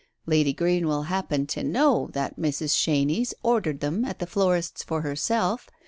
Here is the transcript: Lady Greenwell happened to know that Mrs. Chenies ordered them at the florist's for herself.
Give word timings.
Lady 0.25 0.51
Greenwell 0.51 1.03
happened 1.03 1.47
to 1.47 1.63
know 1.63 2.09
that 2.13 2.35
Mrs. 2.39 2.75
Chenies 2.75 3.35
ordered 3.43 3.81
them 3.81 4.03
at 4.03 4.17
the 4.17 4.25
florist's 4.25 4.81
for 4.81 5.03
herself. 5.03 5.69